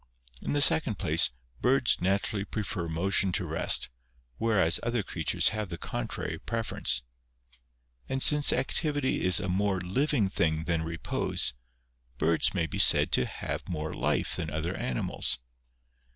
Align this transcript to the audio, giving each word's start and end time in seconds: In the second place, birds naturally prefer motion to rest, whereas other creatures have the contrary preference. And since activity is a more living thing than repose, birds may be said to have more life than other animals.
In 0.41 0.53
the 0.53 0.63
second 0.63 0.97
place, 0.97 1.29
birds 1.61 2.01
naturally 2.01 2.43
prefer 2.43 2.87
motion 2.87 3.31
to 3.33 3.45
rest, 3.45 3.91
whereas 4.39 4.79
other 4.81 5.03
creatures 5.03 5.49
have 5.49 5.69
the 5.69 5.77
contrary 5.77 6.39
preference. 6.39 7.03
And 8.09 8.23
since 8.23 8.51
activity 8.51 9.23
is 9.23 9.39
a 9.39 9.47
more 9.47 9.79
living 9.79 10.27
thing 10.27 10.63
than 10.63 10.81
repose, 10.81 11.53
birds 12.17 12.55
may 12.55 12.65
be 12.65 12.79
said 12.79 13.11
to 13.11 13.27
have 13.27 13.69
more 13.69 13.93
life 13.93 14.35
than 14.37 14.49
other 14.49 14.75
animals. 14.75 15.37